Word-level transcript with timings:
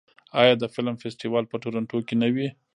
آیا 0.41 0.53
د 0.59 0.63
فلم 0.73 0.95
فستیوال 1.03 1.45
په 1.49 1.57
تورنټو 1.63 1.99
کې 2.07 2.15
نه 2.21 2.29
وي؟ 2.35 2.47